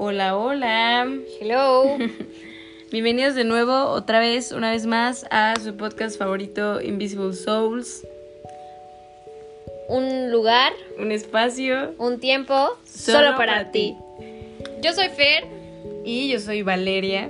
[0.00, 1.08] Hola, hola.
[1.40, 1.98] Hello.
[2.92, 8.06] Bienvenidos de nuevo, otra vez, una vez más, a su podcast favorito, Invisible Souls.
[9.88, 11.96] Un lugar, Un espacio.
[11.98, 13.96] un tiempo, solo, para, ti.
[14.80, 15.48] Yo soy Fer.
[16.04, 17.28] Y yo soy Valeria.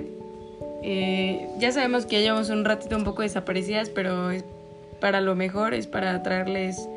[0.83, 4.45] Eh, ya sabemos que llevamos un ratito un poco desaparecidas, pero es
[4.99, 6.87] para lo mejor, es para traerles,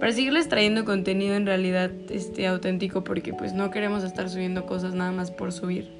[0.00, 4.94] para seguirles trayendo contenido en realidad este, auténtico, porque pues no queremos estar subiendo cosas
[4.94, 5.90] nada más por subir.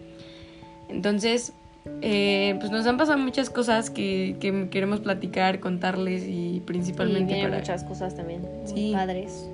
[0.88, 1.52] Entonces,
[2.02, 7.34] eh, pues nos han pasado muchas cosas que, que queremos platicar, contarles y Y principalmente
[7.34, 7.60] vienen para...
[7.60, 8.42] muchas cosas también.
[8.64, 8.92] Sí.
[8.94, 9.46] Padres.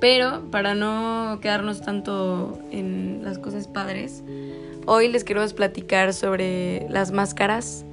[0.00, 4.22] Pero para no quedarnos tanto en las cosas padres,
[4.86, 7.84] hoy les queremos platicar sobre las máscaras.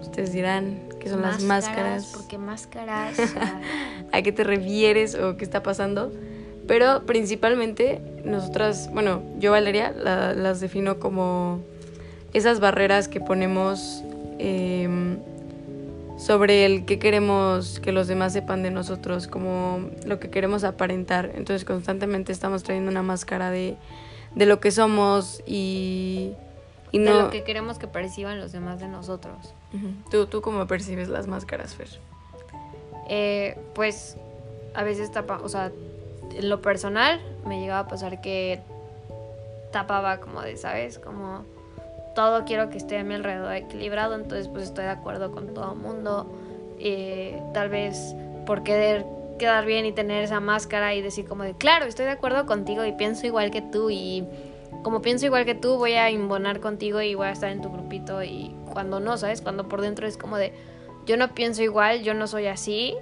[0.00, 3.16] Ustedes dirán qué son las máscaras, ¿Por qué máscaras?
[4.12, 6.12] a qué te refieres o qué está pasando.
[6.66, 11.60] Pero principalmente nosotras, bueno, yo Valeria la- las defino como
[12.32, 14.02] esas barreras que ponemos
[14.38, 15.18] em,
[16.16, 21.32] sobre el que queremos que los demás sepan de nosotros, como lo que queremos aparentar.
[21.34, 23.76] Entonces constantemente estamos trayendo una máscara de,
[24.34, 26.32] de lo que somos y,
[26.92, 27.22] y De no...
[27.22, 29.54] lo que queremos que perciban los demás de nosotros.
[30.10, 31.88] ¿Tú, ¿Tú cómo percibes las máscaras, Fer?
[33.12, 34.16] Eh, pues
[34.72, 35.72] a veces tapa, o sea,
[36.40, 38.60] lo personal me llegaba a pasar que
[39.72, 41.00] tapaba como de, ¿sabes?
[41.00, 41.44] Como
[42.14, 45.72] todo quiero que esté a mi alrededor equilibrado, entonces pues estoy de acuerdo con todo
[45.72, 46.30] el mundo.
[46.78, 48.14] eh, tal vez
[48.46, 49.04] por querer
[49.38, 52.84] quedar bien y tener esa máscara y decir como de, claro, estoy de acuerdo contigo
[52.84, 54.24] y pienso igual que tú y
[54.82, 57.70] como pienso igual que tú voy a imbonar contigo y voy a estar en tu
[57.70, 59.42] grupito y cuando no, ¿sabes?
[59.42, 60.52] Cuando por dentro es como de,
[61.06, 62.94] yo no pienso igual, yo no soy así.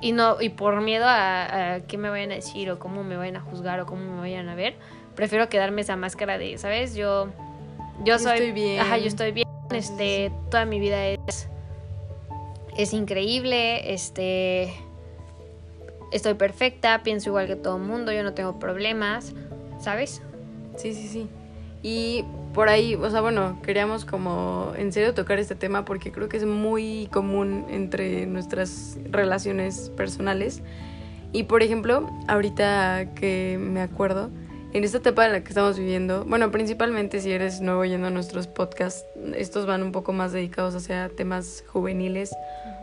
[0.00, 3.16] Y no, y por miedo a, a qué me vayan a decir o cómo me
[3.16, 4.76] vayan a juzgar o cómo me vayan a ver,
[5.14, 6.94] prefiero quedarme esa máscara de, ¿sabes?
[6.94, 7.26] Yo,
[7.98, 8.80] yo Yo soy estoy bien.
[8.80, 9.46] Ajá, yo estoy bien.
[9.70, 11.48] Este, toda mi vida es,
[12.76, 13.92] es increíble.
[13.92, 14.72] Este,
[16.12, 19.34] estoy perfecta, pienso igual que todo el mundo, yo no tengo problemas,
[19.78, 20.22] ¿sabes?
[20.76, 21.28] Sí, sí, sí.
[21.82, 26.28] Y por ahí, o sea, bueno, queríamos como en serio tocar este tema porque creo
[26.28, 30.62] que es muy común entre nuestras relaciones personales.
[31.32, 34.30] Y por ejemplo, ahorita que me acuerdo,
[34.72, 38.10] en esta etapa en la que estamos viviendo, bueno, principalmente si eres nuevo yendo a
[38.10, 39.04] nuestros podcasts,
[39.34, 42.30] estos van un poco más dedicados hacia temas juveniles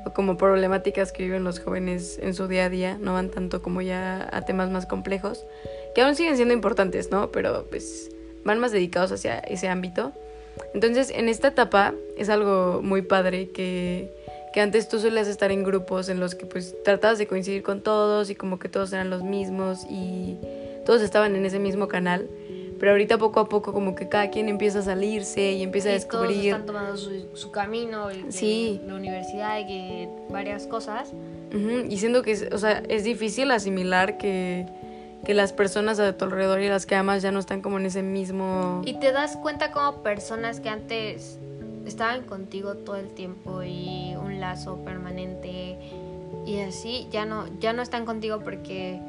[0.06, 3.62] o como problemáticas que viven los jóvenes en su día a día, no van tanto
[3.62, 5.46] como ya a temas más complejos,
[5.96, 7.32] que aún siguen siendo importantes, ¿no?
[7.32, 8.10] Pero pues
[8.48, 10.12] van más dedicados hacia ese ámbito.
[10.74, 14.12] Entonces, en esta etapa es algo muy padre que,
[14.54, 17.82] que antes tú solías estar en grupos en los que pues tratabas de coincidir con
[17.82, 20.38] todos y como que todos eran los mismos y
[20.86, 22.28] todos estaban en ese mismo canal.
[22.80, 25.96] Pero ahorita poco a poco como que cada quien empieza a salirse y empieza a
[25.96, 26.46] Y todos descubrir...
[26.54, 28.80] están tomando su, su camino, y Sí.
[28.86, 31.12] la universidad y que varias cosas.
[31.54, 34.68] Ujú, Y siento que, es, o sea, es difícil asimilar que,
[35.26, 37.86] que las personas a tu alrededor y las que amas ya no están como en
[37.88, 38.82] ese mismo...
[38.86, 41.38] Y te das cuenta como personas que antes
[41.86, 45.78] estaban contigo todo el tiempo y un lazo permanente
[46.46, 49.00] y así ya no ya no están contigo porque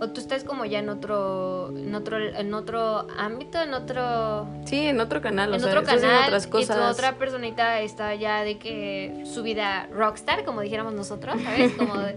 [0.00, 4.86] o tú estás como ya en otro en otro en otro ámbito, en otro Sí,
[4.86, 6.76] en otro canal, o en sea, otro canal otras y cosas.
[6.76, 11.72] tu otra personita está ya de que su vida rockstar, como dijéramos nosotros, ¿sabes?
[11.72, 12.16] Como de-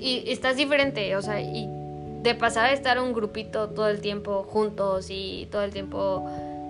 [0.00, 1.68] y estás diferente, o sea, y
[2.22, 6.24] de pasar a estar un grupito todo el tiempo juntos y todo el tiempo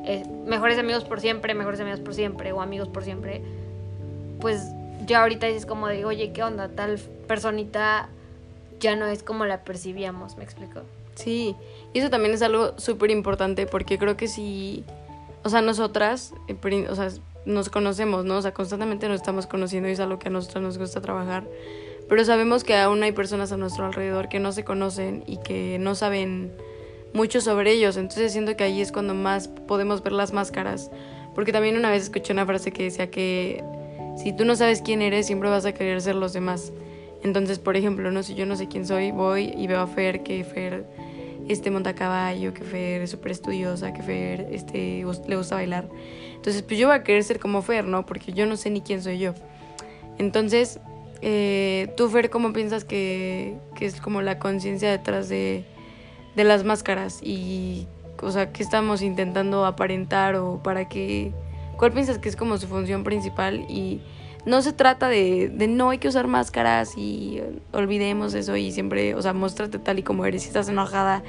[0.05, 3.43] eh, mejores amigos por siempre, mejores amigos por siempre o amigos por siempre,
[4.41, 4.69] pues
[5.07, 6.69] ya ahorita es como de, oye, ¿qué onda?
[6.69, 8.09] Tal personita
[8.81, 10.81] ya no es como la percibíamos, ¿me explico?
[11.15, 11.55] Sí,
[11.93, 14.85] y eso también es algo súper importante porque creo que si,
[15.45, 17.11] o sea, nosotras, eh, o sea,
[17.45, 18.39] nos conocemos, ¿no?
[18.39, 21.45] O sea, constantemente nos estamos conociendo y es algo que a nosotros nos gusta trabajar,
[22.09, 25.79] pero sabemos que aún hay personas a nuestro alrededor que no se conocen y que
[25.79, 26.53] no saben
[27.13, 30.91] mucho sobre ellos, entonces siento que ahí es cuando más podemos ver las máscaras,
[31.35, 33.63] porque también una vez escuché una frase que decía que
[34.17, 36.73] si tú no sabes quién eres, siempre vas a querer ser los demás.
[37.23, 40.23] Entonces, por ejemplo, no si yo no sé quién soy, voy y veo a Fer,
[40.23, 40.85] que Fer
[41.49, 45.89] este monta caballo, que Fer es súper estudiosa, que Fer este, le gusta bailar.
[46.35, 48.07] Entonces, pues yo voy a querer ser como Fer, ¿no?
[48.07, 49.35] Porque yo no sé ni quién soy yo.
[50.19, 50.81] Entonces,
[51.23, 55.65] eh, tú, Fer, ¿cómo piensas que, que es como la conciencia detrás de,
[56.37, 57.21] de las máscaras?
[57.23, 57.87] Y,
[58.21, 61.33] o sea, ¿qué estamos intentando aparentar o para qué?
[61.79, 63.65] ¿Cuál piensas que es como su función principal?
[63.69, 64.01] Y
[64.45, 67.41] no se trata de, de no hay que usar máscaras y
[67.73, 70.43] olvidemos eso y siempre, o sea, muéstrate tal y como eres.
[70.43, 71.23] Si estás enojada,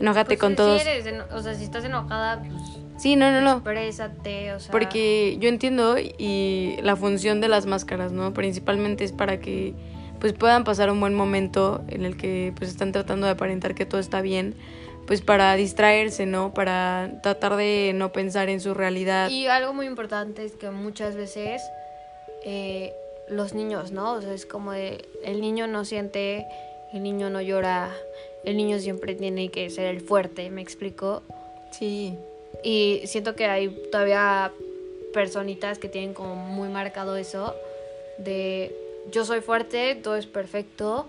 [0.00, 0.86] enójate Pues con si todos.
[0.86, 2.52] eres o sea, si estás enojada, pues
[3.00, 3.52] Sí, no, no, no.
[3.54, 4.70] exprésate, o sea.
[4.72, 8.34] Porque yo entiendo y la función de las máscaras, ¿no?
[8.34, 9.74] Principalmente es para que
[10.20, 13.86] pues puedan pasar un buen momento en el que pues están tratando de aparentar que
[13.86, 14.54] todo está bien,
[15.06, 16.52] pues para distraerse, ¿no?
[16.52, 19.30] Para tratar de no pensar en su realidad.
[19.30, 21.62] Y algo muy importante es que muchas veces
[22.44, 22.92] eh,
[23.30, 24.12] los niños, ¿no?
[24.12, 26.46] O sea, es como de, el niño no siente,
[26.92, 27.88] el niño no llora,
[28.44, 31.22] el niño siempre tiene que ser el fuerte, ¿me explico?
[31.70, 32.18] Sí.
[32.62, 34.52] Y siento que hay todavía
[35.12, 37.54] personitas que tienen como muy marcado eso
[38.18, 38.74] de
[39.10, 41.06] yo soy fuerte, todo es perfecto.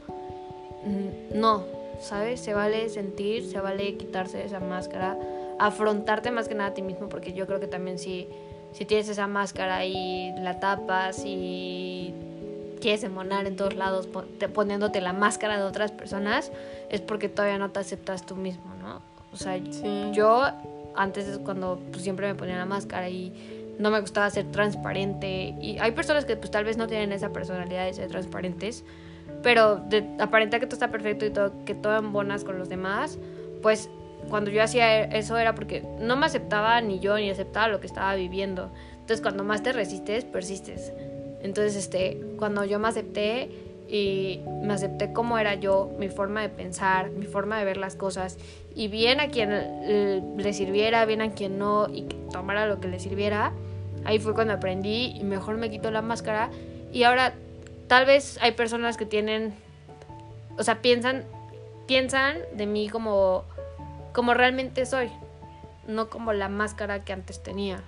[0.86, 1.64] Mm, No,
[2.02, 2.40] ¿sabes?
[2.42, 5.18] Se vale sentir, se vale quitarse esa máscara,
[5.60, 8.28] afrontarte más que nada a ti mismo, porque yo creo que también si,
[8.74, 12.14] si tienes esa máscara y la tapas y
[12.80, 16.52] quieres emonar en todos lados pon- te- poniéndote la máscara de otras personas,
[16.90, 19.02] es porque todavía no te aceptas tú mismo, ¿no?
[19.34, 20.10] O sea, Sí.
[20.14, 20.46] yo
[20.96, 23.34] antes es cuando pues, siempre me ponía la máscara y
[23.80, 25.56] no me gustaba ser transparente.
[25.62, 28.84] Y hay personas que pues tal vez no tienen esa personalidad de ser transparentes
[29.44, 33.18] pero de aparentar que todo está perfecto y todo que todo embonas con los demás
[33.62, 33.90] pues
[34.30, 37.88] cuando yo hacía eso era porque no me aceptaba ni yo ni aceptaba lo que
[37.88, 38.72] estaba viviendo.
[38.94, 40.94] Entonces cuando más te resistes persistes.
[41.42, 43.50] Entonces este cuando yo me acepté
[43.90, 47.96] y me acepté como era yo, mi forma de pensar, mi forma de ver las
[47.96, 48.38] cosas,
[48.76, 52.80] y bien a quien eh, le sirviera, bien a quien no, y que tomara lo
[52.80, 53.52] que le sirviera,
[54.06, 56.50] ahí fue cuando aprendí y mejor me quito la máscara.
[56.92, 57.34] Y ahora,
[57.88, 59.54] tal vez hay personas que tienen,
[60.58, 61.26] o sea, piensan,
[61.88, 63.44] piensan de mí como,
[64.14, 65.10] como realmente soy,
[65.88, 67.84] no como la máscara que antes tenía.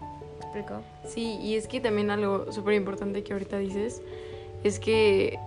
[0.00, 0.82] ¿Me explico?
[1.06, 4.02] Sí, y es que también algo súper importante que ahorita dices
[4.64, 5.38] es que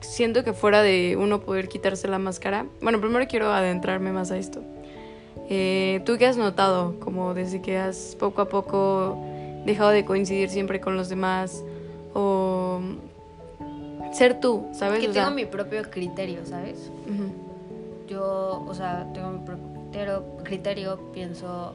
[0.00, 4.38] siento que fuera de uno poder quitarse la máscara, bueno, primero quiero adentrarme más a
[4.38, 4.62] esto.
[5.48, 9.18] Eh, ¿Tú qué has notado como desde que has poco a poco
[9.64, 11.62] dejado de coincidir siempre con los demás
[12.14, 12.80] o
[14.12, 15.00] ser tú, ¿sabes?
[15.00, 16.90] Que O tengo sea, mi propio criterio, ¿sabes?
[18.08, 21.74] yo, o sea, tengo mi propio criterio, criterio, pienso,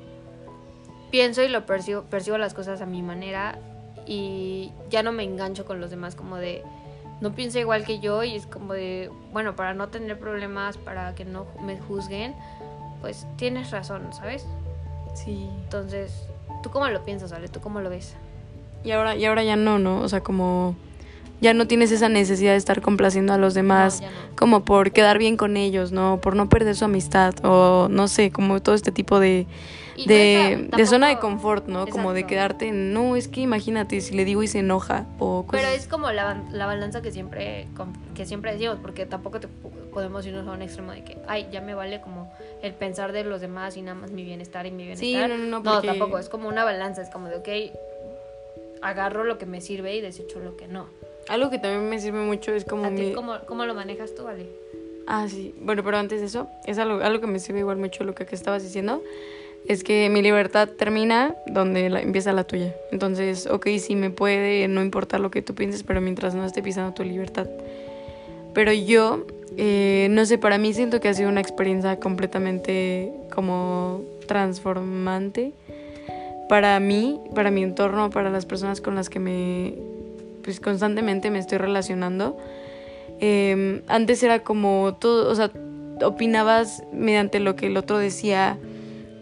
[1.11, 3.59] pienso y lo percibo, percibo las cosas a mi manera
[4.05, 6.63] y ya no me engancho con los demás como de,
[7.21, 11.15] no piensa igual que yo y es como de, bueno, para no tener problemas, para
[11.15, 12.35] que no me juzguen,
[12.99, 14.45] pues tienes razón, ¿sabes?
[15.13, 15.47] Sí.
[15.63, 16.27] Entonces,
[16.63, 17.47] ¿tú cómo lo piensas, Ale?
[17.47, 18.15] ¿Tú cómo lo ves?
[18.83, 20.01] Y ahora, y ahora ya no, ¿no?
[20.01, 20.75] O sea, como
[21.41, 24.01] ya no tienes esa necesidad de estar complaciendo a los demás.
[24.01, 24.35] No, no.
[24.37, 26.19] como por quedar bien con ellos, ¿no?
[26.21, 29.45] Por no perder su amistad o no sé, como todo este tipo de,
[29.97, 31.85] no de, de zona de confort, ¿no?
[31.87, 35.45] Como de quedarte en, no, es que imagínate si le digo y se enoja o
[35.45, 35.61] cosas.
[35.63, 37.67] Pero es como la, la balanza que siempre,
[38.15, 41.47] que siempre decimos, porque tampoco te po- podemos irnos a un extremo de que, ay,
[41.51, 42.31] ya me vale como
[42.63, 45.29] el pensar de los demás y nada más mi bienestar y mi Sí, bienestar.
[45.29, 47.49] no, no, no, porque- tampoco, es como una balanza, es como de, ok,
[48.81, 50.87] agarro lo que me sirve y desecho lo que no.
[51.29, 53.13] Algo que también me sirve mucho es como ¿A ti mi...
[53.13, 54.45] cómo, cómo lo manejas tú, vale?
[55.07, 55.53] Ah, sí.
[55.61, 58.25] Bueno, pero antes de eso, es algo, algo que me sirve igual mucho lo que,
[58.25, 59.01] que estabas diciendo.
[59.67, 62.73] Es que mi libertad termina donde la- empieza la tuya.
[62.91, 66.63] Entonces, ok, sí me puede no importar lo que tú pienses, pero mientras no esté
[66.63, 67.47] pisando tu libertad.
[68.53, 69.25] Pero yo,
[69.57, 75.53] eh, no sé, para mí siento que ha sido una experiencia completamente como transformante
[76.49, 79.73] para mí, para mi entorno, para las personas con las que me,
[80.43, 82.37] pues constantemente me estoy relacionando.
[83.19, 85.51] Eh, antes era como todo, o sea,
[86.03, 88.57] opinabas mediante lo que el otro decía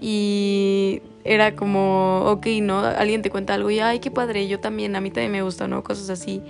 [0.01, 2.79] y era como, ok, ¿no?
[2.79, 5.67] Alguien te cuenta algo y, ay, qué padre, yo también, a mí también me gusta,
[5.67, 5.83] ¿no?
[5.83, 6.41] Cosas así.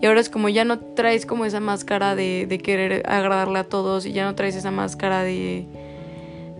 [0.00, 3.64] Y ahora es como ya no traes como esa máscara de, de querer agradarle a
[3.64, 5.66] todos y ya no traes esa máscara de,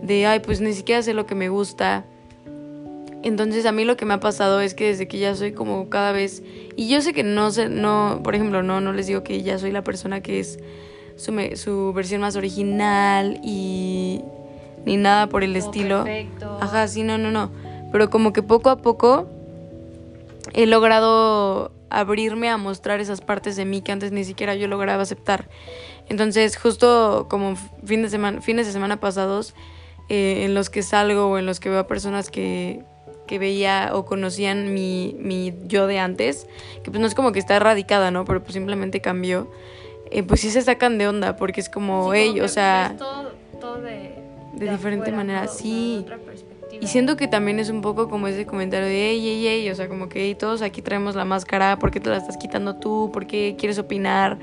[0.01, 2.05] de, ay, pues ni siquiera sé lo que me gusta.
[3.23, 5.89] Entonces a mí lo que me ha pasado es que desde que ya soy como
[5.89, 6.41] cada vez
[6.77, 9.57] y yo sé que no sé no por ejemplo no no les digo que ya
[9.59, 10.57] soy la persona que es
[11.17, 14.21] su, me- su versión más original y
[14.85, 16.05] ni nada por el estilo.
[16.05, 16.57] perfecto.
[16.61, 17.51] Ajá, sí, no, no, no.
[17.91, 19.27] Pero como que poco a poco
[20.53, 25.03] he logrado abrirme a mostrar esas partes de mí que antes ni siquiera yo lograba
[25.03, 25.49] aceptar.
[26.07, 29.53] Entonces, justo como fin de semana, fines de semana pasados,
[30.07, 32.83] eh, en los que salgo o en los que veo a personas que,
[33.29, 36.47] que veía o conocían mi, mi yo de antes,
[36.83, 38.25] que pues no es como que está erradicada, ¿no?
[38.25, 39.51] Pero pues simplemente cambió.
[40.09, 42.95] eh, pues sí se sacan de onda, porque es como, Sí, que o sea...
[42.97, 43.31] todo,
[43.61, 44.15] todo de,
[44.55, 46.03] de diferente manera, sí.
[46.81, 49.75] Y siento que también es un poco como ese comentario de, ey, ey, ey, o
[49.75, 53.11] sea, como que todos aquí traemos la máscara, ¿por qué te la estás quitando tú?
[53.13, 54.39] ¿Por qué quieres opinar?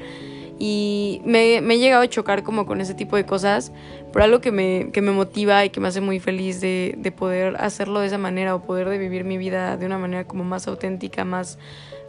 [0.59, 3.73] Y me, me he llegado a chocar como con ese tipo de cosas,
[4.13, 7.13] pero algo que me, que me motiva y que me hace muy feliz de, de
[7.13, 10.45] poder hacerlo de esa manera o poder de vivir mi vida de una manera como
[10.45, 11.59] más auténtica, más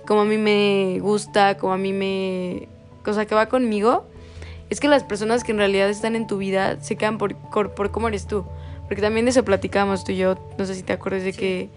[0.08, 2.68] como a mí me gusta, como a mí me...
[3.04, 4.06] cosa que va conmigo,
[4.70, 7.92] es que las personas que en realidad están en tu vida se quedan por, por,
[7.92, 8.46] cómo eres tú.
[8.88, 11.70] Porque también de eso platicamos tú y yo, no sé si te acuerdas de que,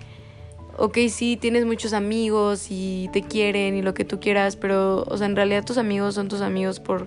[0.81, 5.17] ok, sí, tienes muchos amigos y te quieren y lo que tú quieras, pero, o
[5.17, 7.07] sea, en realidad tus amigos son tus amigos por,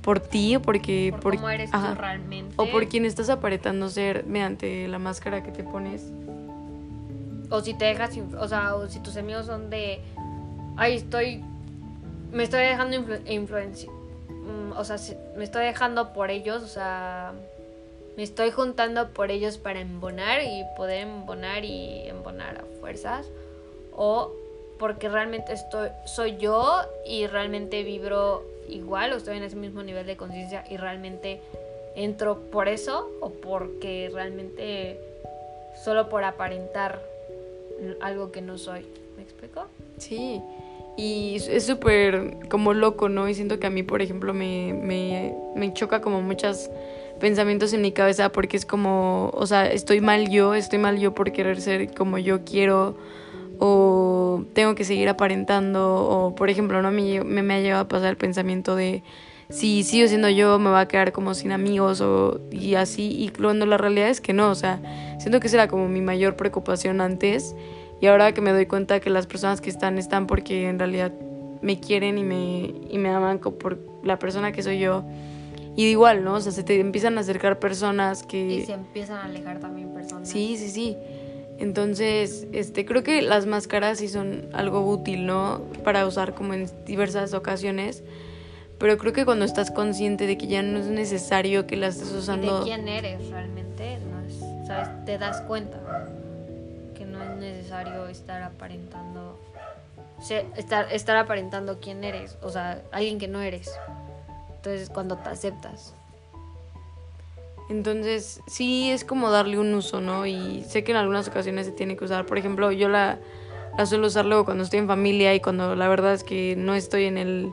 [0.00, 1.14] por ti o porque...
[1.20, 2.54] Por, cómo eres tú realmente.
[2.56, 6.10] O por quien estás aparentando ser mediante la máscara que te pones.
[7.50, 10.00] O si te dejas, o sea, o si tus amigos son de,
[10.76, 11.44] ay, estoy,
[12.32, 13.90] me estoy dejando influencia
[14.42, 14.96] Mm, o sea,
[15.36, 17.32] me estoy dejando por ellos, o sea,
[18.16, 23.30] me estoy juntando por ellos para embonar y poder embonar y embonar a fuerzas.
[23.94, 24.32] O
[24.78, 30.06] porque realmente estoy, soy yo y realmente vibro igual o estoy en ese mismo nivel
[30.06, 31.40] de conciencia y realmente
[31.94, 34.98] entro por eso o porque realmente
[35.84, 37.00] solo por aparentar
[38.00, 38.86] algo que no soy.
[39.16, 39.66] ¿Me explico?
[39.98, 40.40] Sí.
[40.96, 43.28] Y es súper como loco, ¿no?
[43.28, 46.70] Y siento que a mí, por ejemplo, me, me, me choca como muchos
[47.20, 51.14] pensamientos en mi cabeza porque es como, o sea, estoy mal yo, estoy mal yo
[51.14, 52.96] por querer ser como yo quiero
[53.58, 56.90] o tengo que seguir aparentando o, por ejemplo, ¿no?
[56.90, 59.02] Me, me, me ha llegado a pasar el pensamiento de
[59.48, 63.28] si sigo siendo yo me va a quedar como sin amigos o y así y
[63.28, 64.80] cuando la realidad es que no, o sea,
[65.18, 67.54] siento que esa era como mi mayor preocupación antes
[68.00, 71.12] y ahora que me doy cuenta que las personas que están están porque en realidad
[71.60, 75.04] me quieren y me, y me aman por la persona que soy yo.
[75.76, 76.34] Y igual, ¿no?
[76.34, 78.46] O sea, se te empiezan a acercar personas que...
[78.46, 80.28] Y se empiezan a alejar también personas.
[80.28, 80.96] Sí, sí, sí.
[81.58, 85.62] Entonces, este, creo que las máscaras sí son algo útil, ¿no?
[85.84, 88.02] Para usar como en diversas ocasiones.
[88.78, 92.12] Pero creo que cuando estás consciente de que ya no es necesario que las estés
[92.12, 92.58] usando...
[92.58, 94.88] de quién eres realmente, no es, ¿sabes?
[95.04, 95.78] Te das cuenta
[97.42, 99.38] necesario estar aparentando
[100.56, 103.70] estar, estar aparentando quién eres, o sea, alguien que no eres.
[104.62, 105.92] Entonces, cuando te aceptas.
[107.68, 110.24] Entonces, sí es como darle un uso, ¿no?
[110.24, 112.26] Y sé que en algunas ocasiones se tiene que usar.
[112.26, 113.18] Por ejemplo, yo la,
[113.76, 116.76] la suelo usar luego cuando estoy en familia y cuando la verdad es que no
[116.76, 117.50] estoy en el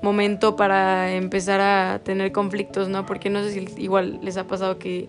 [0.00, 3.04] momento para empezar a tener conflictos, ¿no?
[3.04, 5.08] Porque no sé si igual les ha pasado que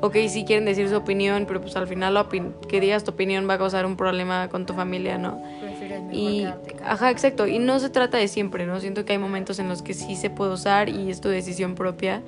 [0.00, 2.28] ok, sí quieren decir su opinión, pero pues al final la
[2.68, 5.42] que digas tu opinión va a causar un problema con tu familia, ¿no?
[6.16, 6.46] Y,
[6.84, 7.46] ajá, exacto.
[7.46, 8.80] Y no se trata de siempre, ¿no?
[8.80, 11.74] Siento que hay momentos en los que sí se puede usar y es tu decisión
[11.74, 12.22] propia.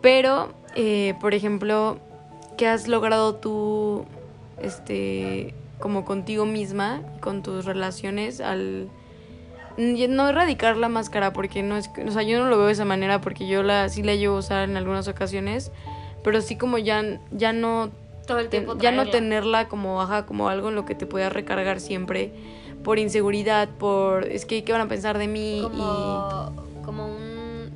[0.00, 1.98] Pero, eh, por ejemplo,
[2.56, 4.04] ¿qué has logrado tú,
[4.62, 8.88] este, como contigo misma, con tus relaciones, al
[9.76, 12.84] no erradicar la máscara, porque no es, o sea, yo no lo veo de esa
[12.84, 15.72] manera, porque yo la sí la llevo a usar en algunas ocasiones,
[16.22, 17.90] pero sí como ya, ya no
[18.26, 21.32] todo el tiempo ya no tenerla como ajá, como algo en lo que te puedas
[21.32, 22.32] recargar siempre
[22.84, 26.52] por inseguridad, por es que qué van a pensar de mí como,
[26.84, 27.70] como un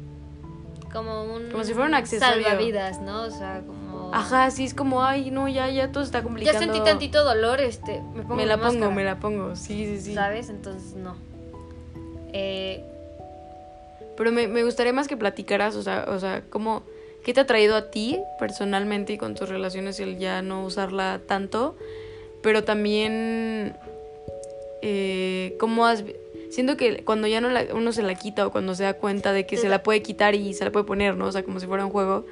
[0.92, 3.22] como un como si fuera un accesorio salvavidas, ¿no?
[3.22, 6.52] O sea, como Ajá, sí es como, ay, no, ya ya todo está complicado.
[6.52, 9.56] Ya sentí tantito dolor, este, me pongo Me la pongo, me la pongo.
[9.56, 10.14] Sí, sí, sí.
[10.14, 10.50] ¿Sabes?
[10.50, 11.16] Entonces no.
[12.32, 12.84] Eh
[14.16, 16.84] pero me, me gustaría más que platicaras, o sea, o sea, cómo
[17.24, 21.22] ¿Qué te ha traído a ti personalmente y con tus relaciones el ya no usarla
[21.26, 21.74] tanto?
[22.42, 23.74] Pero también,
[24.86, 26.04] eh, ¿cómo has...?
[26.50, 29.32] Siento que cuando ya no la, uno se la quita o cuando se da cuenta
[29.32, 31.26] de que se la puede quitar y se la puede poner, ¿no?
[31.26, 32.26] O sea, como si fuera un juego,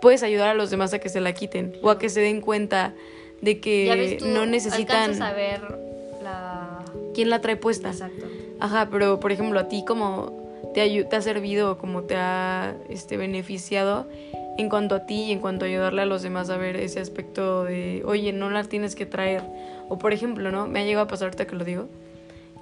[0.00, 2.40] puedes ayudar a los demás a que se la quiten o a que se den
[2.42, 2.94] cuenta
[3.40, 5.16] de que no necesitan...
[5.16, 5.62] saber
[6.22, 6.84] la...
[7.14, 7.88] ¿Quién la trae puesta?
[7.88, 8.26] Exacto.
[8.60, 12.76] Ajá, pero por ejemplo, a ti como te, te ha servido o como te ha
[12.88, 14.06] este, beneficiado
[14.58, 17.00] en cuanto a ti y en cuanto a ayudarle a los demás a ver ese
[17.00, 19.42] aspecto de, oye, no la tienes que traer.
[19.88, 20.66] O por ejemplo, ¿no?
[20.66, 21.88] Me ha llegado a pasar ahorita que lo digo,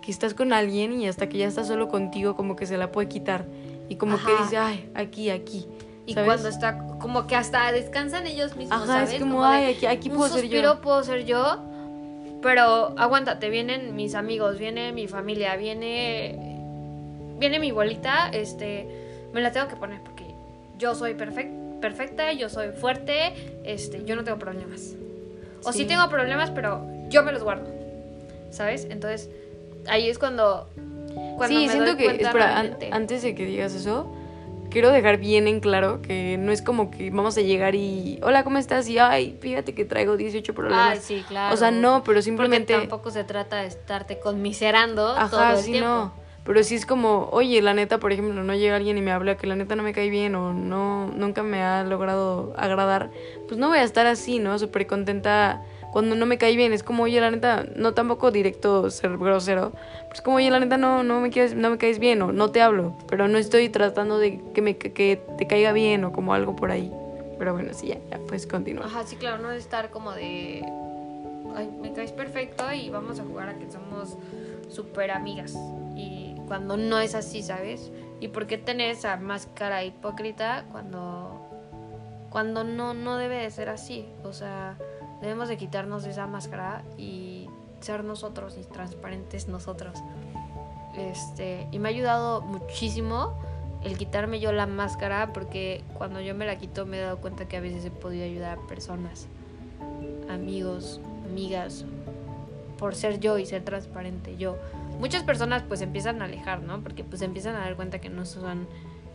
[0.03, 2.93] que estás con alguien y hasta que ya está solo contigo como que se la
[2.93, 3.47] puede quitar.
[3.89, 5.67] Y como que dice, ay, aquí, aquí.
[6.05, 10.11] Y cuando está, como que hasta descansan ellos mismos, Ajá, es como, ay, aquí, aquí
[10.11, 10.81] puedo ser yo.
[10.81, 11.59] puedo ser yo,
[12.43, 16.57] pero aguántate, vienen mis amigos, viene mi familia, viene
[17.39, 18.87] viene mi bolita, este,
[19.33, 20.25] me la tengo que poner porque
[20.79, 21.55] yo soy perfecta,
[22.39, 23.33] yo soy fuerte,
[23.65, 24.95] este, yo no tengo problemas.
[25.65, 25.85] O sí.
[25.85, 27.67] tengo problemas, pero yo me los guardo.
[28.51, 28.87] ¿Sabes?
[28.89, 29.31] Entonces,
[29.89, 30.69] ahí es cuando,
[31.47, 34.13] sí, siento que, espera, antes de que digas eso,
[34.71, 38.45] quiero dejar bien en claro que no es como que vamos a llegar y, hola,
[38.45, 38.89] ¿cómo estás?
[38.89, 40.91] Y, ay, fíjate que traigo 18 problemas.
[40.93, 41.55] Ay, sí, claro.
[41.55, 42.75] O sea, no, pero simplemente...
[42.75, 45.89] Porque tampoco se trata de estarte conmiserando Ajá, todo el sí, tiempo.
[45.89, 46.26] no.
[46.47, 49.37] Pero sí es como, oye, la neta, por ejemplo, no llega alguien y me habla
[49.37, 53.11] que la neta no me cae bien o no, nunca me ha logrado agradar,
[53.49, 54.57] pues no voy a estar así, ¿no?
[54.59, 55.63] Súper contenta
[55.97, 56.73] cuando no me cae bien.
[56.73, 59.73] Es como, oye, la neta, no tampoco directo ser grosero.
[60.09, 62.51] Pues como, oye, la neta, no, no, me, quieres, no me caes bien o no
[62.51, 62.97] te hablo.
[63.09, 66.71] Pero no estoy tratando de que, me, que te caiga bien o como algo por
[66.71, 66.93] ahí.
[67.39, 68.85] Pero bueno, sí, ya, ya pues continúa.
[68.85, 70.65] Ajá, sí, claro, no es estar como de.
[71.57, 74.17] Ay, me caes perfecto y vamos a jugar a que somos
[74.69, 75.55] súper amigas.
[75.97, 77.91] Y cuando no es así, ¿sabes?
[78.21, 81.49] ¿Y por qué tener esa máscara hipócrita cuando.
[82.31, 84.07] cuando no, no debe de ser así?
[84.25, 84.77] O sea,
[85.21, 87.49] debemos de quitarnos esa máscara y
[87.81, 89.99] ser nosotros y transparentes nosotros.
[90.97, 93.35] Este, y me ha ayudado muchísimo
[93.85, 97.47] el quitarme yo la máscara porque cuando yo me la quito me he dado cuenta
[97.47, 99.27] que a veces he podido ayudar a personas,
[100.29, 101.85] amigos, amigas,
[102.79, 104.57] por ser yo y ser transparente yo.
[104.99, 106.83] Muchas personas pues empiezan a alejar, ¿no?
[106.83, 108.67] Porque pues empiezan a dar cuenta que no son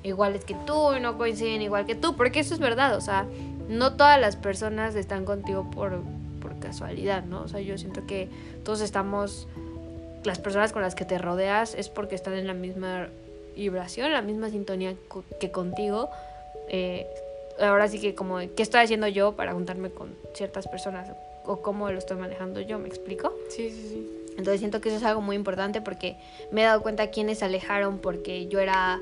[0.03, 3.27] iguales que tú y no coinciden igual que tú, porque eso es verdad, o sea,
[3.67, 6.01] no todas las personas están contigo por,
[6.41, 7.43] por casualidad, ¿no?
[7.43, 8.27] O sea, yo siento que
[8.63, 9.47] todos estamos,
[10.23, 13.09] las personas con las que te rodeas es porque están en la misma
[13.55, 14.95] vibración, la misma sintonía
[15.39, 16.09] que contigo.
[16.69, 17.05] Eh,
[17.59, 21.09] ahora sí que como, ¿qué estoy haciendo yo para juntarme con ciertas personas?
[21.45, 23.33] O cómo lo estoy manejando yo, ¿me explico?
[23.49, 24.20] Sí, sí, sí.
[24.31, 26.17] Entonces siento que eso es algo muy importante porque
[26.51, 29.01] me he dado cuenta quiénes se alejaron porque yo era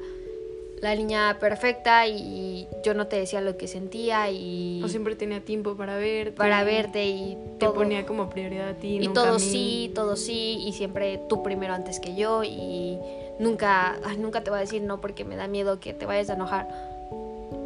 [0.82, 5.42] la niña perfecta y yo no te decía lo que sentía y No siempre tenía
[5.42, 6.32] tiempo para verte.
[6.32, 7.74] para verte y Te todo.
[7.76, 8.96] ponía como prioridad a ti.
[9.02, 9.40] y nunca a todo mí.
[9.42, 12.98] sí, todo sí y siempre tú primero antes que yo y
[13.40, 16.30] nunca, ay, nunca te voy a decir no porque me da miedo que te vayas
[16.30, 16.68] a enojar.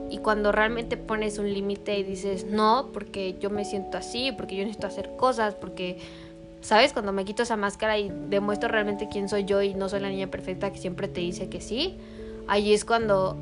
[0.10, 4.56] Y cuando realmente pones un límite y dices no, porque yo me siento así, porque
[4.56, 5.98] yo necesito hacer cosas, porque,
[6.64, 6.94] ¿sabes?
[6.94, 10.10] Cuando me quito esa máscara y demuestro realmente quién soy yo y no soy la
[10.10, 11.98] niña perfecta que siempre te dice que sí,
[12.48, 13.38] ahí es cuando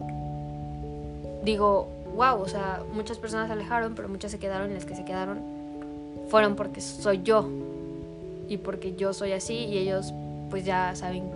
[1.43, 4.95] digo, wow, o sea, muchas personas se alejaron, pero muchas se quedaron y las que
[4.95, 5.39] se quedaron
[6.29, 7.47] fueron porque soy yo
[8.49, 10.13] y porque yo soy así y ellos
[10.49, 11.29] pues ya saben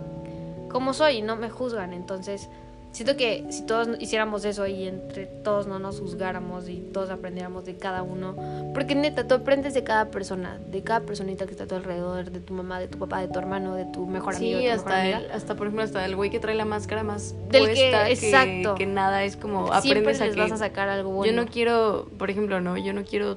[0.68, 1.92] cómo soy y no me juzgan.
[1.92, 2.48] Entonces,
[2.96, 7.64] siento que si todos hiciéramos eso y entre todos no nos juzgáramos y todos aprendiéramos
[7.66, 8.34] de cada uno,
[8.72, 12.30] porque neta, tú aprendes de cada persona, de cada personita que está a tu alrededor,
[12.30, 14.68] de tu mamá, de tu papá, de tu hermano, de tu mejor amigo, de Sí,
[14.70, 15.18] tu mejor hasta, amiga.
[15.18, 18.06] el, hasta por ejemplo, hasta el güey que trae la máscara más Del que- puesta
[18.06, 18.74] que, exacto.
[18.76, 21.30] que nada, es como Siempre aprendes a les que vas a sacar algo bueno.
[21.32, 23.36] yo no quiero, por ejemplo, no, yo no quiero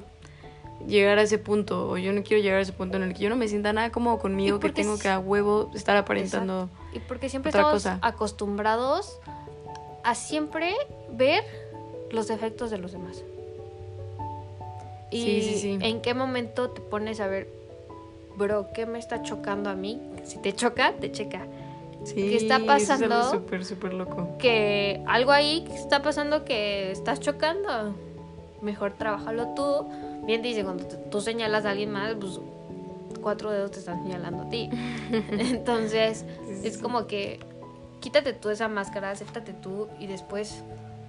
[0.86, 3.20] llegar a ese punto o yo no quiero llegar a ese punto en el que
[3.24, 6.70] yo no me sienta nada cómodo conmigo, que tengo que a huevo estar aparentando.
[6.94, 7.98] Y porque siempre Otra estamos cosa.
[8.00, 9.20] acostumbrados
[10.04, 10.74] a siempre
[11.10, 11.42] ver
[12.10, 13.22] los defectos de los demás.
[15.10, 15.78] Y Sí, sí, sí.
[15.80, 17.48] en qué momento te pones a ver,
[18.36, 20.00] bro, ¿qué me está chocando a mí?
[20.24, 21.46] Si te choca, te checa.
[22.04, 23.30] Sí, ¿Qué está eso es algo pasando?
[23.30, 24.28] súper, súper loco.
[24.38, 27.94] Que algo ahí que está pasando que estás chocando.
[28.62, 29.86] Mejor trabajalo tú.
[30.24, 32.40] Bien dice, cuando te- tú señalas a alguien más, pues
[33.20, 34.70] cuatro dedos te están señalando a ti.
[35.32, 36.24] Entonces,
[36.62, 37.40] es como que
[38.00, 40.62] quítate tú esa máscara, acéptate tú y después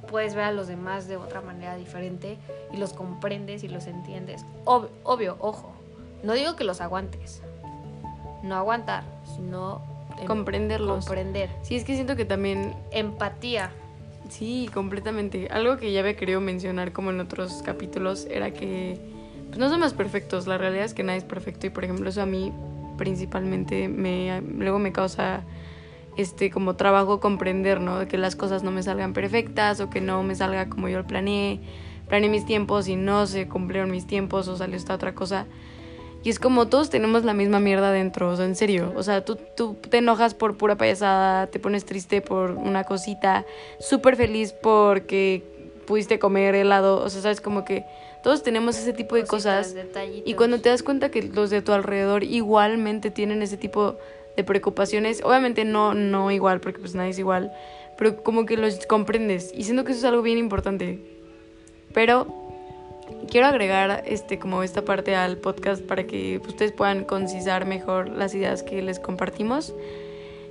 [0.10, 2.38] puedes ver a los demás de otra manera diferente
[2.73, 4.45] y los comprendes y los entiendes.
[4.65, 5.71] Ob- obvio, ojo,
[6.23, 7.41] no digo que los aguantes,
[8.43, 9.04] no aguantar,
[9.36, 9.82] sino
[10.19, 11.06] em- Comprenderlos.
[11.06, 11.49] comprender.
[11.62, 13.71] Sí, es que siento que también Empatía.
[14.30, 15.47] Sí, completamente.
[15.51, 18.97] Algo que ya había querido mencionar como en otros capítulos era que
[19.47, 20.47] pues, no somos perfectos.
[20.47, 22.54] La realidad es que nadie es perfecto y por ejemplo eso a mí
[22.97, 25.41] principalmente me luego me causa
[26.17, 28.00] este como trabajo comprender, ¿no?
[28.00, 31.00] De que las cosas no me salgan perfectas o que no me salga como yo
[31.00, 31.60] lo planeé.
[32.08, 35.45] Planeé mis tiempos y no se cumplieron mis tiempos o salió esta otra cosa.
[36.24, 38.93] Y es como todos tenemos la misma mierda dentro, o sea, en serio.
[38.95, 43.45] O sea, tú, tú te enojas por pura payasada, te pones triste por una cosita,
[43.80, 45.43] súper feliz porque
[45.88, 47.04] pudiste comer helado.
[47.04, 47.86] O sea, sabes, como que
[48.24, 49.74] todos tenemos ese tipo de cositas, cosas.
[49.74, 50.30] detallitos.
[50.30, 53.97] Y cuando te das cuenta que los de tu alrededor igualmente tienen ese tipo de
[54.46, 57.52] preocupaciones, obviamente no, no igual, porque pues nadie es igual,
[57.98, 59.52] pero como que los comprendes.
[59.56, 61.00] Y siento que eso es algo bien importante.
[61.94, 62.28] Pero
[63.30, 68.34] quiero agregar este como esta parte al podcast para que ustedes puedan concisar mejor las
[68.34, 69.74] ideas que les compartimos.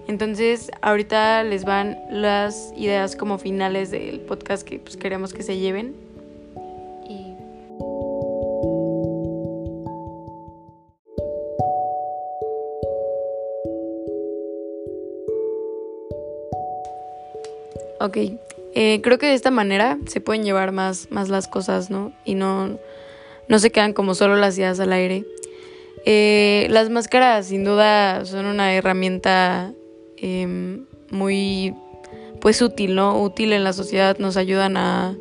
[0.08, 5.58] Entonces, ahorita les van las ideas como finales del podcast que pues queremos que se
[5.58, 5.94] lleven.
[18.00, 18.16] Ok,
[18.72, 22.12] Eh, creo que de esta manera se pueden llevar más, más las cosas, ¿no?
[22.24, 22.78] Y no,
[23.48, 25.24] no se quedan como solo las ideas al aire.
[26.06, 29.74] Eh, las máscaras sin duda son una herramienta
[30.16, 31.74] em, muy
[32.40, 33.20] pues útil, ¿no?
[33.20, 35.16] Útil en la sociedad, nos ayudan a,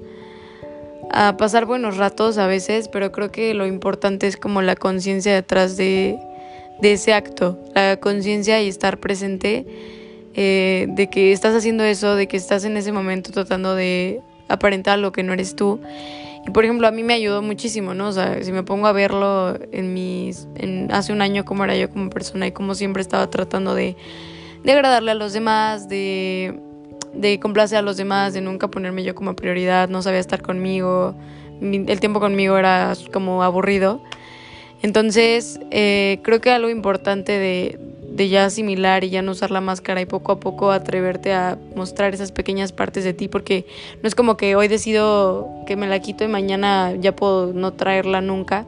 [1.11, 5.33] a pasar buenos ratos a veces, pero creo que lo importante es como la conciencia
[5.33, 6.17] detrás de,
[6.81, 9.65] de, ese acto, la conciencia y estar presente
[10.33, 14.99] eh, de que estás haciendo eso, de que estás en ese momento tratando de aparentar
[14.99, 15.79] lo que no eres tú.
[16.47, 18.07] Y por ejemplo, a mí me ayudó muchísimo, ¿no?
[18.07, 21.75] O sea, si me pongo a verlo en mis, en hace un año cómo era
[21.75, 23.95] yo como persona y cómo siempre estaba tratando de,
[24.63, 26.59] de agradarle a los demás, de
[27.13, 31.15] de complacer a los demás, de nunca ponerme yo como prioridad, no sabía estar conmigo,
[31.61, 34.01] el tiempo conmigo era como aburrido.
[34.81, 37.79] Entonces, eh, creo que algo importante de,
[38.27, 42.13] ya asimilar y ya no usar la máscara y poco a poco atreverte a mostrar
[42.13, 43.65] esas pequeñas partes de ti, porque
[44.01, 47.71] no es como que hoy decido que me la quito y mañana ya puedo no
[47.71, 48.65] traerla nunca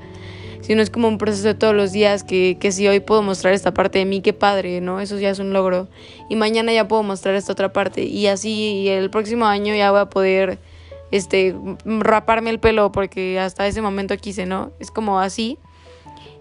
[0.62, 3.54] sino es como un proceso de todos los días que, que si hoy puedo mostrar
[3.54, 5.02] esta parte de mí, qué padre, ¿no?
[5.02, 5.88] Eso ya es un logro.
[6.30, 8.04] Y mañana ya puedo mostrar esta otra parte.
[8.04, 10.60] Y así el próximo año ya voy a poder
[11.12, 14.72] este, raparme el pelo porque hasta ese momento quise, ¿no?
[14.80, 15.58] Es como así.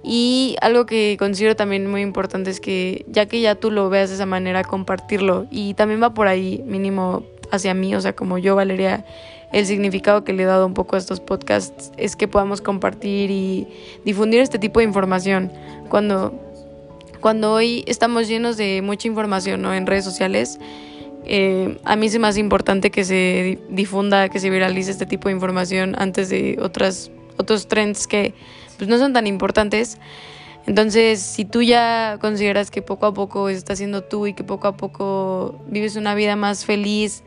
[0.02, 4.08] Y algo que considero también muy importante es que ya que ya tú lo veas
[4.08, 5.46] de esa manera, compartirlo.
[5.50, 9.04] Y también va por ahí, mínimo hacia mí, o sea, como yo, Valeria,
[9.52, 13.30] el significado que le he dado un poco a estos podcasts es que podamos compartir
[13.30, 13.66] y
[14.04, 15.50] difundir este tipo de información.
[15.88, 16.32] Cuando,
[17.20, 19.74] cuando hoy estamos llenos de mucha información ¿no?
[19.74, 20.60] en redes sociales,
[21.26, 25.34] eh, a mí se hace importante que se difunda, que se viralice este tipo de
[25.34, 28.34] información antes de otras, otros trends que
[28.80, 29.98] pues, no son tan importantes.
[30.66, 34.68] Entonces, si tú ya consideras que poco a poco estás siendo tú y que poco
[34.68, 37.22] a poco vives una vida más feliz,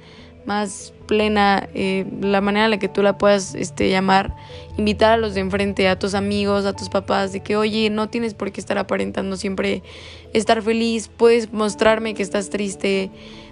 [0.46, 4.36] más plena, eh, la manera en la que tú la puedas este, llamar,
[4.78, 8.10] invitar a los de enfrente, a tus amigos, a tus papás, de que, oye, no
[8.10, 9.84] tienes por qué estar aparentando siempre
[10.34, 13.12] estar feliz, puedes mostrarme que estás triste.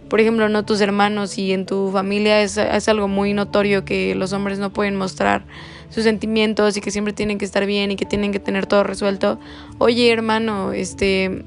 [0.09, 4.15] Por ejemplo, no tus hermanos y en tu familia es, es algo muy notorio que
[4.15, 5.45] los hombres no pueden mostrar
[5.91, 8.83] sus sentimientos y que siempre tienen que estar bien y que tienen que tener todo
[8.83, 9.39] resuelto.
[9.77, 11.43] Oye, hermano, este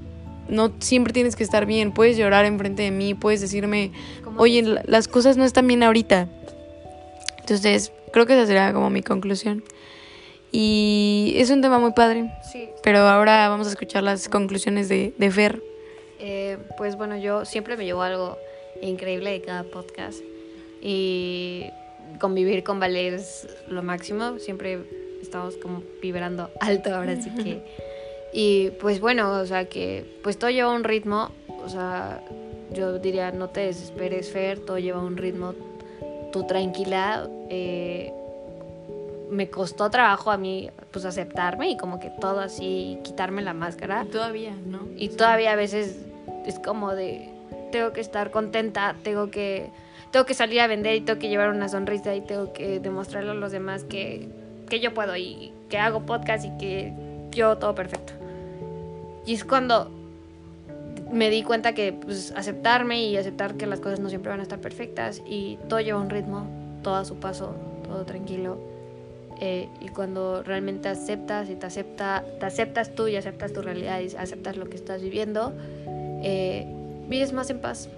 [0.49, 3.93] no siempre tienes que estar bien, puedes llorar enfrente de mí, puedes decirme,
[4.37, 6.29] oye, las cosas no están bien ahorita.
[7.41, 9.65] Entonces, creo que esa sería como mi conclusión.
[10.53, 12.31] Y es un tema muy padre.
[12.53, 12.69] Sí.
[12.83, 15.63] Pero ahora vamos a escuchar las conclusiones de, de Fer.
[16.21, 18.39] Eh, pues bueno, yo siempre me llevo algo
[18.81, 20.21] increíble de cada podcast.
[20.81, 21.67] Y
[22.19, 24.39] convivir con Valer es lo máximo.
[24.39, 24.81] Siempre
[25.21, 27.63] estamos como vibrando alto ahora, así que...
[28.37, 31.31] Y pues bueno, o sea que pues todo lleva un ritmo,
[31.65, 32.21] o sea,
[32.73, 35.55] yo diría no te desesperes Fer, todo lleva un ritmo,
[36.33, 38.13] tú tranquila, eh,
[39.31, 44.05] me costó trabajo a mí pues aceptarme y como que todo así, quitarme la máscara.
[44.11, 44.81] todavía, ¿no?
[44.97, 46.05] Y todavía a veces
[46.45, 47.31] es como de,
[47.71, 49.71] tengo que estar contenta, tengo que,
[50.15, 53.33] tengo que salir a vender y tengo que llevar una sonrisa y tengo que demostrarle
[53.33, 54.29] a los demás que,
[54.69, 56.93] que yo puedo y que hago podcast y que
[57.33, 58.13] yo todo perfecto.
[59.27, 59.91] Y es cuando
[61.11, 64.45] me di cuenta que pues, aceptarme y aceptar que las cosas no siempre van a
[64.45, 66.47] estar perfectas y todo lleva un ritmo,
[66.85, 68.57] todo a su paso, todo tranquilo.
[69.41, 73.99] Eh, y cuando realmente aceptas y te, acepta, te aceptas tú y aceptas tu realidad
[73.99, 75.53] y aceptas lo que estás viviendo,
[76.23, 76.69] eh,
[77.09, 77.89] vives más en paz.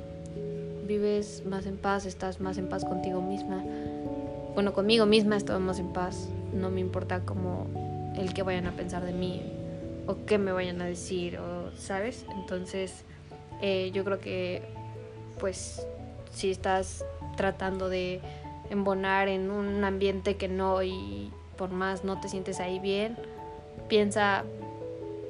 [0.86, 3.64] Vives más en paz, estás más en paz contigo misma.
[4.54, 6.28] Bueno, conmigo misma estoy más en paz.
[6.52, 7.66] No me importa como
[8.16, 9.42] el que vayan a pensar de mí,
[10.06, 12.24] o qué me vayan a decir, o, ¿sabes?
[12.36, 13.04] Entonces,
[13.60, 14.62] eh, yo creo que,
[15.40, 15.84] pues,
[16.30, 17.04] si estás
[17.36, 18.20] tratando de
[18.70, 23.16] embonar en un ambiente que no y por más no te sientes ahí bien,
[23.88, 24.44] piensa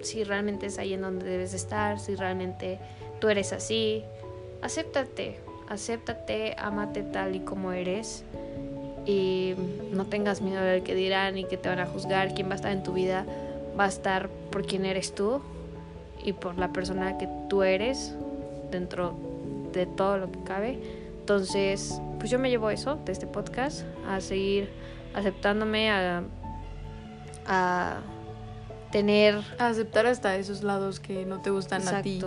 [0.02, 2.78] si realmente es ahí en donde debes estar, si realmente
[3.20, 4.04] tú eres así,
[4.62, 8.24] acéptate, acéptate, amate tal y como eres
[9.05, 9.55] y
[9.92, 12.52] no tengas miedo de lo que dirán y que te van a juzgar, quién va
[12.52, 13.24] a estar en tu vida
[13.79, 15.42] va a estar por quién eres tú
[16.24, 18.14] y por la persona que tú eres
[18.70, 19.16] dentro
[19.72, 20.79] de todo lo que cabe.
[21.20, 24.70] Entonces, pues yo me llevo eso de este podcast, a seguir
[25.14, 26.22] aceptándome, a,
[27.46, 28.00] a
[28.90, 29.40] tener...
[29.59, 32.20] A aceptar hasta esos lados que no te gustan a ti.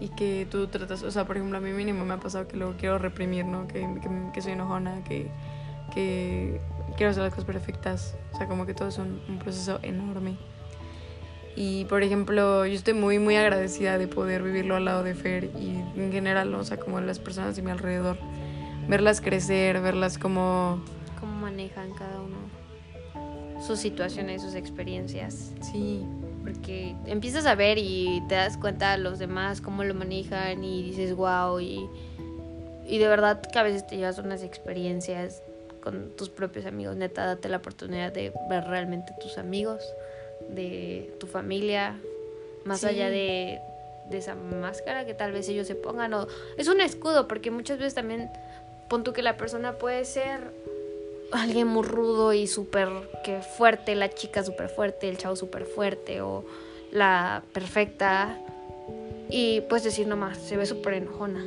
[0.00, 2.56] Y que tú tratas, o sea, por ejemplo, a mí mínimo me ha pasado que
[2.56, 3.66] luego quiero reprimir, ¿no?
[3.66, 3.88] Que,
[4.32, 5.28] que, soy enojona, que,
[5.92, 6.60] que
[6.96, 8.16] quiero hacer las cosas perfectas.
[8.32, 10.36] O sea, como que todo es un, un proceso enorme.
[11.56, 15.50] Y por ejemplo, yo estoy muy, muy agradecida de poder vivirlo al lado de Fer
[15.58, 18.16] y en general, o sea, como las personas de mi alrededor.
[18.86, 20.80] verlas crecer, verlas como...
[21.18, 22.36] Cómo manejan cada uno
[23.60, 25.52] sus situaciones, sus experiencias.
[25.60, 26.04] Sí.
[26.52, 30.82] Porque empiezas a ver y te das cuenta de los demás, cómo lo manejan y
[30.82, 31.88] dices, wow, y,
[32.86, 35.42] y de verdad que a veces te llevas unas experiencias
[35.82, 36.96] con tus propios amigos.
[36.96, 39.82] Neta, date la oportunidad de ver realmente tus amigos,
[40.48, 41.96] de tu familia,
[42.64, 42.86] más Sí.
[42.86, 43.60] allá de,
[44.10, 46.14] de esa máscara que tal vez ellos se pongan.
[46.14, 48.30] O, es un escudo, porque muchas veces también
[48.88, 50.40] pon tú que la persona puede ser
[51.32, 52.88] alguien muy rudo y súper
[53.24, 56.44] que fuerte, la chica súper fuerte, el chavo súper fuerte o
[56.90, 58.38] la perfecta.
[59.28, 61.44] Y puedes decir nomás, se ve súper enojona.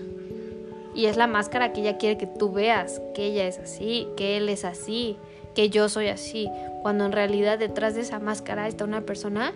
[0.94, 4.38] Y es la máscara que ella quiere que tú veas, que ella es así, que
[4.38, 5.17] él es así,
[5.56, 6.50] que yo soy así.
[6.82, 9.54] Cuando en realidad detrás de esa máscara está una persona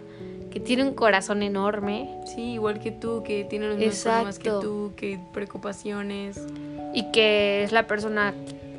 [0.49, 4.49] que tiene un corazón enorme Sí, igual que tú, que tiene los mismos problemas que
[4.49, 6.39] tú, que preocupaciones.
[6.93, 8.33] y que es la persona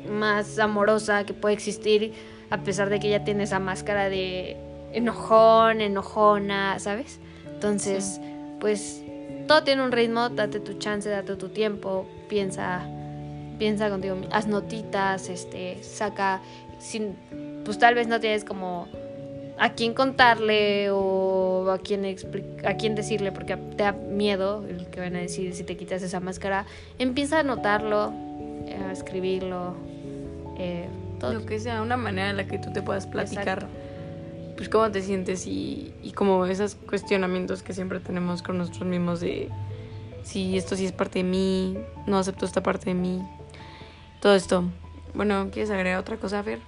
[0.07, 2.13] más amorosa que puede existir
[2.49, 4.57] a pesar de que ella tiene esa máscara de
[4.93, 7.19] enojón, enojona, ¿sabes?
[7.53, 8.21] Entonces,
[8.59, 9.03] pues
[9.47, 12.85] todo tiene un ritmo, date tu chance, date tu tiempo, piensa,
[13.57, 16.41] piensa contigo, haz notitas, este, saca,
[16.79, 17.15] sin,
[17.65, 18.87] pues tal vez no tienes como
[19.59, 22.05] a quién contarle o a quién
[22.63, 26.03] a quién decirle porque te da miedo el que van a decir si te quitas
[26.03, 26.67] esa máscara
[26.99, 28.13] empieza a anotarlo
[28.67, 29.73] eh, a escribirlo
[30.57, 30.87] eh,
[31.19, 33.59] todo Lo que sea, una manera en la que tú te puedas platicar.
[33.63, 33.67] Exacto.
[34.55, 39.19] Pues cómo te sientes y, y como esos cuestionamientos que siempre tenemos con nosotros mismos
[39.19, 39.49] de
[40.23, 43.21] si esto sí es parte de mí, no acepto esta parte de mí.
[44.19, 44.63] Todo esto.
[45.13, 46.59] Bueno, ¿quieres agregar otra cosa, Fer?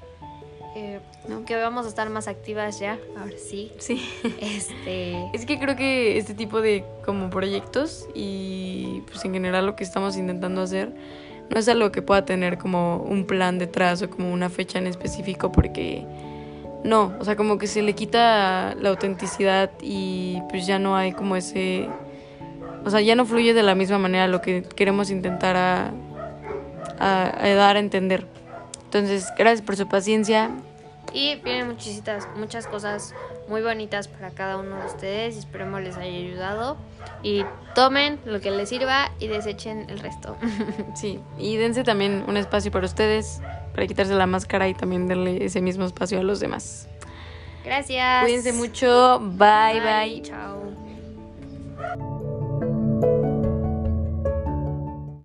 [0.76, 1.46] Eh, ¿No?
[1.46, 4.08] que vamos a estar más activas ya ahora sí Sí.
[4.40, 9.76] este Es que creo que este tipo de como proyectos y pues en general lo
[9.76, 10.94] que estamos intentando hacer
[11.50, 14.88] no es algo que pueda tener como un plan detrás o como una fecha en
[14.88, 16.06] específico porque
[16.84, 21.12] no, o sea, como que se le quita la autenticidad y pues ya no hay
[21.12, 21.88] como ese
[22.86, 25.92] o sea, ya no fluye de la misma manera lo que queremos intentar a,
[27.00, 28.26] a- dar a entender.
[28.86, 30.50] Entonces, gracias por su paciencia.
[31.14, 33.14] Y vienen muchísimas muchas cosas
[33.48, 35.36] muy bonitas para cada uno de ustedes.
[35.36, 36.78] Y esperemos les haya ayudado.
[37.24, 37.46] Y
[37.76, 40.38] tomen lo que les sirva y desechen el resto.
[40.96, 43.42] Sí, y dense también un espacio para ustedes,
[43.74, 46.88] para quitarse la máscara y también darle ese mismo espacio a los demás.
[47.64, 48.24] gracias.
[48.24, 50.22] Cuídense mucho, bye bye.
[50.22, 50.59] chao